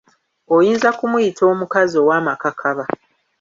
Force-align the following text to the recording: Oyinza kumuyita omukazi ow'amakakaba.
Oyinza 0.55 0.89
kumuyita 0.97 1.43
omukazi 1.51 1.95
ow'amakakaba. 2.03 2.85